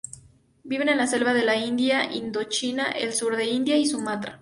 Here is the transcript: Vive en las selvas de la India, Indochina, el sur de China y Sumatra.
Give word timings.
Vive 0.63 0.89
en 0.89 0.97
las 0.97 1.11
selvas 1.11 1.35
de 1.35 1.43
la 1.45 1.57
India, 1.57 2.11
Indochina, 2.11 2.87
el 2.89 3.13
sur 3.13 3.35
de 3.37 3.45
China 3.47 3.75
y 3.75 3.85
Sumatra. 3.85 4.39